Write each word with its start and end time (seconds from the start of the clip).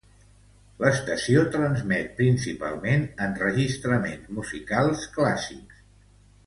L'estació 0.83 1.43
transmet 1.57 2.09
principalment 2.21 3.05
enregistraments 3.29 4.35
musicals 4.41 5.09
clàssics. 5.21 5.89